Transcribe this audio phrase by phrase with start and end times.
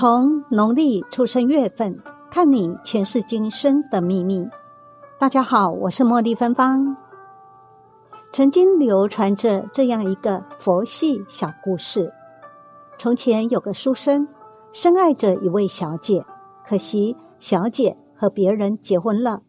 [0.00, 1.94] 从农历出生月份
[2.30, 4.48] 看你前世今生的秘密。
[5.18, 6.96] 大家好，我是茉莉芬芳。
[8.32, 12.10] 曾经流传着这样一个佛系小故事：
[12.96, 14.26] 从前有个书生，
[14.72, 16.24] 深爱着一位小姐，
[16.66, 19.42] 可惜小姐和别人结婚了，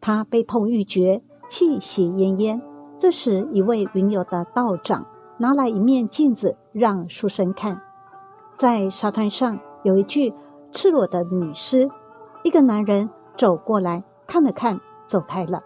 [0.00, 2.58] 他悲痛欲绝，气息奄奄。
[2.96, 5.06] 这时，一位云游的道长
[5.36, 7.78] 拿来一面镜子让书生看，
[8.56, 9.60] 在沙滩上。
[9.82, 10.32] 有一具
[10.72, 11.88] 赤裸的女尸，
[12.42, 15.62] 一个男人走过来看了看，走开了。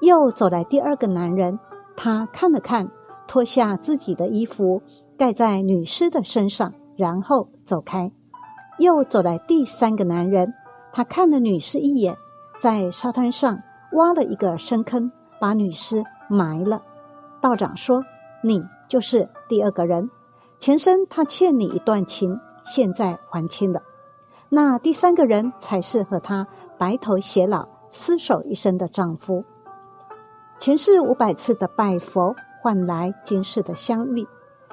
[0.00, 1.58] 又走来第二个男人，
[1.96, 2.90] 他看了看，
[3.28, 4.82] 脱下自己的衣服
[5.18, 8.10] 盖在女尸的身上，然后走开。
[8.78, 10.54] 又走来第三个男人，
[10.92, 12.16] 他看了女尸一眼，
[12.58, 13.58] 在沙滩上
[13.92, 16.80] 挖了一个深坑，把女尸埋了。
[17.42, 18.02] 道长说
[18.42, 20.10] ：“你就是第二个人，
[20.58, 23.82] 前生他欠你一段情。”现在还清了，
[24.48, 26.46] 那第三个人才是和他
[26.78, 29.44] 白头偕老、厮守一生的丈夫。
[30.58, 34.26] 前世五百次的拜佛，换来今世的相遇，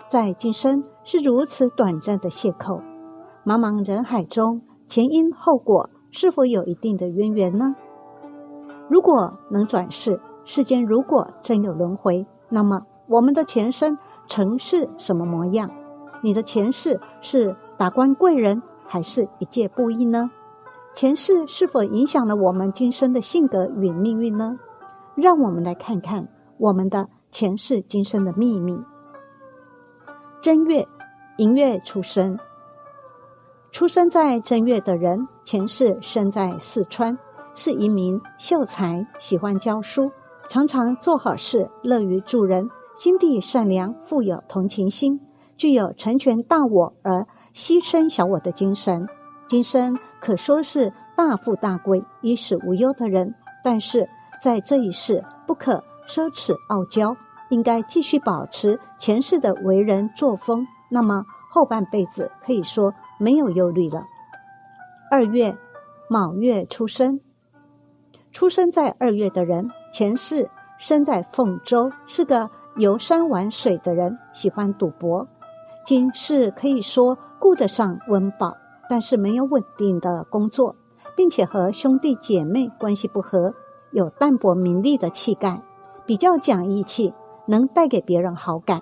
[0.08, 2.82] 在今生是如此短暂的邂逅。
[3.46, 7.74] 茫茫人海中，前因后果是否有一定的渊源呢？
[8.90, 15.70] 如果能转世，世间如果真有轮回，那么我们的前生曾是什么模样？
[16.22, 17.56] 你的前世是？
[17.78, 20.32] 达官贵人还是一介布衣呢？
[20.96, 24.58] 前世是否影响了我们今生的性格与命运呢？
[25.16, 28.80] 让我们来看看我们的前世今生的秘密。
[30.42, 30.88] 正月，
[31.38, 32.40] 寅月出生。
[33.72, 37.16] 出生在正月的人，前世生在四川，
[37.54, 40.10] 是一名秀才，喜欢教书，
[40.50, 45.20] 常常做好事，乐于助人，心地善良，富有同情心，
[45.56, 47.28] 具有成全大我而。
[47.58, 49.10] 牺牲小我的精神，
[49.48, 53.34] 今生可说是大富大贵、衣食无忧的人。
[53.64, 54.08] 但是
[54.40, 57.18] 在这一世，不可奢侈傲娇，
[57.50, 60.68] 应该继续保持前世的为人作风。
[60.92, 64.06] 那么后半辈子可以说没有忧虑了。
[65.10, 65.58] 二月，
[66.08, 67.20] 卯月出生，
[68.32, 70.48] 出生在二月的人，前世
[70.78, 75.28] 生在凤州，是个游山玩水的人，喜欢赌博。
[75.84, 78.56] 今世可以说顾得上温饱，
[78.90, 80.76] 但是没有稳定的工作，
[81.16, 83.54] 并且和兄弟姐妹关系不和，
[83.92, 85.62] 有淡泊名利的气概，
[86.06, 87.14] 比较讲义气，
[87.48, 88.82] 能带给别人好感。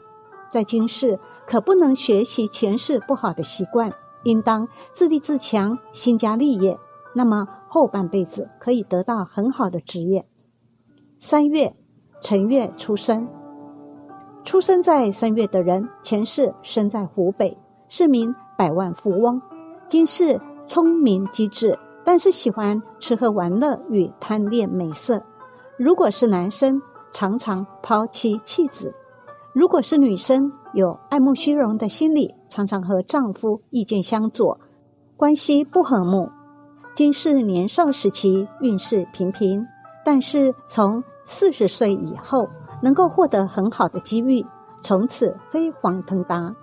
[0.49, 3.91] 在今世可不能学习前世不好的习惯，
[4.23, 6.77] 应当自立自强，兴家立业。
[7.13, 10.25] 那么后半辈子可以得到很好的职业。
[11.17, 11.75] 三月，
[12.21, 13.27] 辰月出生。
[14.43, 19.41] 出生在三月的人，前世生在湖北，是名百万富翁。
[19.87, 25.21] 今世聪明机智，但是喜欢吃喝玩乐与贪恋美色。
[25.77, 28.89] 如果是男生，常常抛妻弃子；
[29.53, 34.59] 如果是女生，有爱慕虚荣的心理，常常和丈夫意见相左，
[35.15, 36.29] 关系不和睦。
[36.95, 39.65] 今世年少时期运势平平，
[40.03, 42.47] 但是从四十岁以后。
[42.83, 44.45] 能够获得很好的机遇，
[44.83, 46.53] 从此飞黄腾达。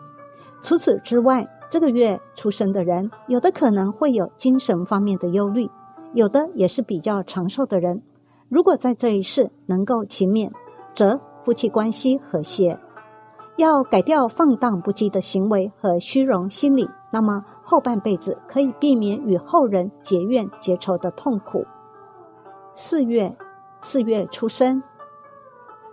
[0.61, 5.71] 除此之外，这个月出生的人，有的可能会有精神方面的忧虑，
[6.13, 8.03] 有的也是比较长寿的人。
[8.51, 10.51] 如果在这一世能够勤勉，
[10.95, 12.79] 则夫妻关系和谐。
[13.57, 21.65] 要改掉放荡不羁的行为和虚荣心理，那么后半辈子可以避免与后人结怨结仇的痛苦。
[22.75, 23.35] 四月，
[23.81, 24.83] 四月出生。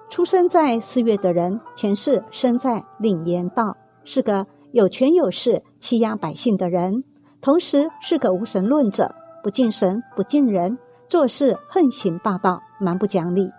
[0.09, 7.03] 出生在四月的人，前世生在岭岩道，是个有权有势、欺压百姓的人，
[7.41, 9.09] 同时是个无神论者，
[9.43, 13.49] 不敬神、不敬人，做事横行霸道、蛮不讲理。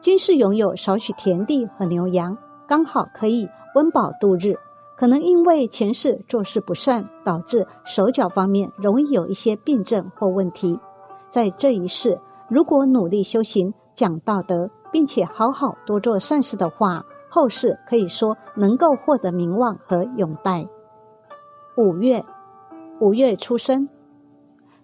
[0.00, 2.36] 今世拥有少许田地和牛羊，
[2.66, 4.54] 刚好可以温饱度日。
[4.96, 10.78] 可能因为前世做事不善，导致手脚方面容易有一些病症或问题。
[11.28, 12.18] 在这一世，
[12.48, 14.68] 如果努力修行、讲道德。
[14.92, 17.02] 并且好好多做善事的话，
[17.34, 20.68] 后世可以说能够获得名望和拥戴。
[21.78, 22.22] 五月，
[23.00, 23.88] 五月出生，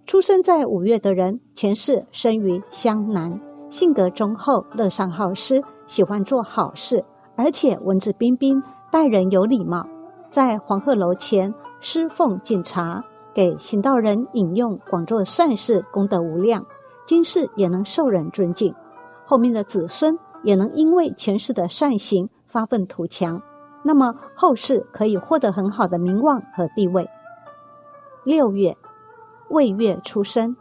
[0.07, 7.05] 出生在五月的人，前世生于湘南，性格忠厚，乐善好施，喜欢做好事，
[7.37, 9.87] 而且文质彬彬，待人有礼貌，
[10.31, 13.05] 在黄鹤楼前施奉敬茶，
[13.35, 16.65] 给行道人饮用，广做善事，功德无量，
[17.05, 18.75] 今世也能受人尊敬。
[19.27, 23.41] 后面的子孙也能因为前世的善行发愤图强，
[23.85, 27.09] 那么后世可以获得很好的名望和地位。
[28.25, 28.77] 六月，
[29.51, 30.57] 未月出生。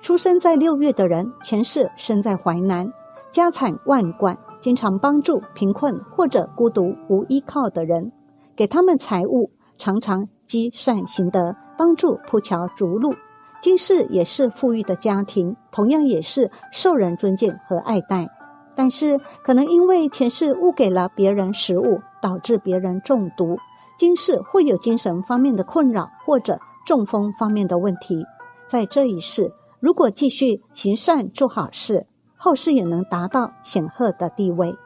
[0.00, 2.92] 出生在六月的人，前世生在淮南，
[3.30, 8.10] 家产万贯，经常帮助贫困或者孤独无依靠的人，
[8.56, 13.14] 给他们财物，常常积善行德，帮助铺桥筑路。
[13.60, 18.28] 今世也是富裕的家庭，同样也是受人尊敬和爱戴。
[18.76, 23.56] 但是，可能因为前世误给了别人食物，导致别人中毒，
[23.96, 28.22] 今世会有精神方面的困扰，或者中风方面的问题。
[28.66, 29.50] 在这一世，
[29.80, 32.06] 如果继续行善做好事，
[32.36, 34.76] 后世也能达到显赫的地位。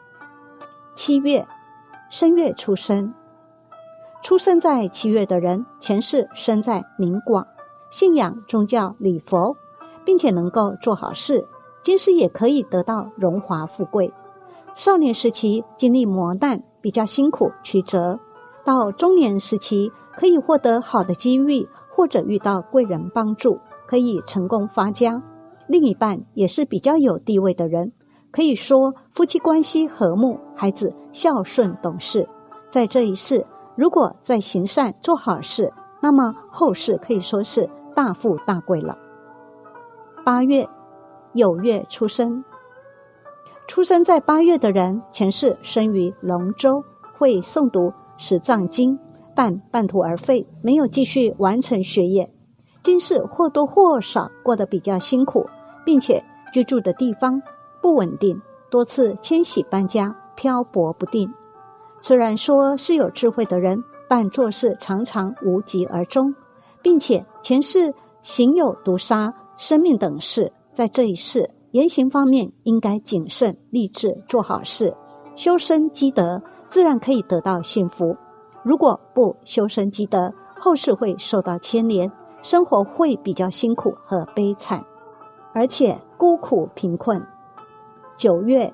[0.94, 1.46] 七月，
[2.08, 3.12] 申月出生，
[4.22, 7.44] 出生在七月的人，前世生在明广，
[7.90, 9.56] 信仰宗教礼佛，
[10.04, 11.48] 并且能够做好事。
[11.82, 14.12] 今世也可以得到荣华富贵。
[14.74, 18.18] 少年时期经历磨难，比较辛苦曲折；
[18.64, 25.22] 到中年时期可以获得好的机遇，或者遇到贵人帮助，可以成功发家。
[25.66, 27.92] 另一半也是比较有地位的人，
[28.30, 32.28] 可以说夫妻关系和睦，孩子孝顺懂事。
[32.70, 33.44] 在这一世，
[33.74, 38.96] 如果在行善做好事，那么后世可以说是大富大贵了。
[40.24, 40.68] 八月。
[41.34, 42.44] 酉月出生，
[43.68, 46.82] 出生在八月的人，前世生于龙州，
[47.16, 48.96] 会诵读《十藏经》，
[49.34, 52.28] 但半途而废，没有继续完成学业。
[52.82, 55.46] 今世或多或少过得比较辛苦，
[55.84, 56.22] 并且
[56.52, 57.40] 居住的地方
[57.80, 58.40] 不稳定，
[58.70, 61.32] 多次迁徙搬家，漂泊不定。
[62.00, 63.78] 虽然说是有智慧的人，
[64.08, 66.34] 但做事常常无疾而终，
[66.82, 70.50] 并且前世行有毒杀生命等事。
[70.72, 74.94] 在这一世言行方面，应该谨慎、立志做好事，
[75.34, 78.16] 修身积德，自然可以得到幸福。
[78.62, 82.10] 如果不修身积德，后世会受到牵连，
[82.42, 84.84] 生活会比较辛苦和悲惨，
[85.52, 87.20] 而且孤苦贫困。
[88.16, 88.72] 九月，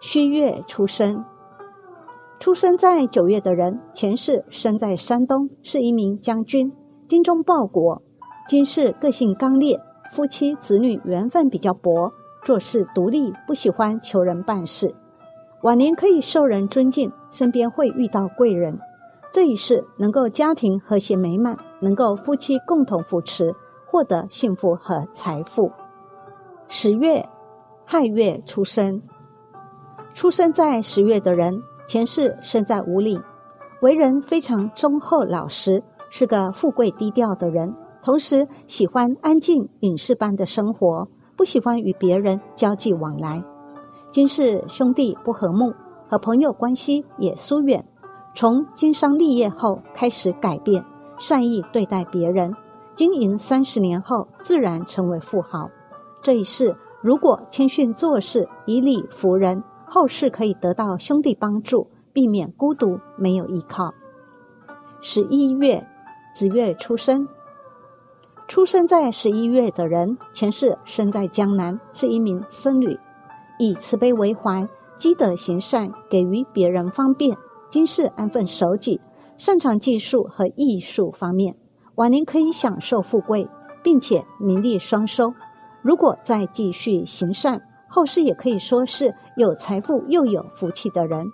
[0.00, 1.24] 虚月出生。
[2.38, 6.70] 出生在九月的人，前世生在山东，是一名将军，
[7.08, 8.02] 精忠报国。
[8.48, 9.78] 今世个性刚烈。
[10.14, 12.08] 夫妻子女缘分比较薄，
[12.40, 14.94] 做事独立，不喜欢求人办事。
[15.62, 18.78] 晚年可以受人尊敬，身边会遇到贵人。
[19.32, 23.52] 这一世能够家庭和谐美满，能够夫妻共同扶持，
[23.84, 25.72] 获得幸福和财富。
[26.68, 27.28] 十月
[27.84, 29.02] 亥月出生，
[30.12, 33.20] 出生在十月的人，前世生在五岭，
[33.82, 37.74] 为人非常忠厚老实，是个富贵低调的人。
[38.04, 41.08] 同时喜欢安静隐士般的生活，
[41.38, 43.42] 不喜欢与别人交际往来。
[44.10, 45.72] 今世兄弟不和睦，
[46.06, 47.82] 和朋友关系也疏远。
[48.34, 50.84] 从经商立业后开始改变，
[51.16, 52.54] 善意对待别人。
[52.94, 55.70] 经营三十年后，自然成为富豪。
[56.20, 63.94] 这一世如果谦逊做事，以礼服人，后世可以得到兄弟帮助，避免孤独没有依靠。
[65.00, 65.86] 十一月
[66.34, 67.26] 子月出生。
[68.46, 72.98] 出生在十一月的人，前世生在江南，是一名僧侣，
[73.58, 74.68] 以慈悲为怀，
[74.98, 77.36] 积德行善，给予别人方便。
[77.70, 79.00] 今世安分守己，
[79.38, 81.56] 擅长技术和艺术方面，
[81.94, 83.48] 晚年可以享受富贵，
[83.82, 85.32] 并且名利双收。
[85.82, 91.26] 如果再继续行善，后世也可以说是有财富又有福气的人。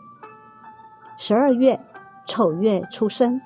[1.19, 1.79] 十二月
[2.27, 3.41] 丑月出生。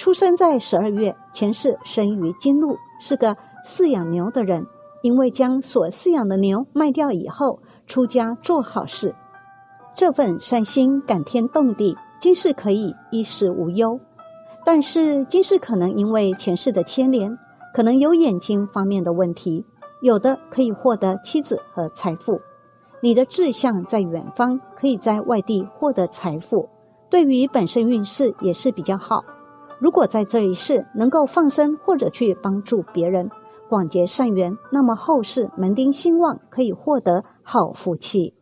[0.00, 4.66] 出生在十二月，前世生于金鹿，是个饲养牛的人。
[5.02, 9.14] 因为将所饲养的牛卖掉以后，出家做好事，
[9.94, 14.00] 这份善心感天动地，今世可以衣食无忧。
[14.64, 17.36] 但是今世可能因为前世的牵连，
[17.74, 19.66] 可能有眼睛方面的问题，
[20.00, 22.40] 有的可以获得妻子和财富。
[23.02, 26.70] 你的志向在远方，可以在外地获得财富，
[27.10, 29.22] 对于本身运势也是比较好。
[29.80, 33.30] 如果在这一世能够放生或者去帮助别人，
[33.68, 38.34] 广结善缘，那么后世门丁兴旺，可以获得好福气。